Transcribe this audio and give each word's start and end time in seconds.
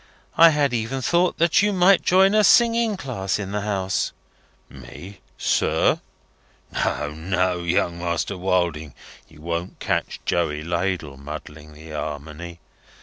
I 0.35 0.49
had 0.49 0.73
even 0.73 1.03
thought 1.03 1.37
that 1.37 1.61
you 1.61 1.71
might 1.71 2.01
join 2.01 2.33
a 2.33 2.43
singing 2.43 2.97
class 2.97 3.37
in 3.37 3.51
the 3.51 3.61
house." 3.61 4.13
"Me, 4.67 5.19
sir? 5.37 6.01
No, 6.71 7.11
no, 7.11 7.59
Young 7.61 7.99
Master 7.99 8.35
Wilding, 8.35 8.95
you 9.27 9.41
won't 9.41 9.77
catch 9.77 10.19
Joey 10.25 10.63
Ladle 10.63 11.17
muddling 11.17 11.73
the 11.75 11.91
Armony. 11.91 12.57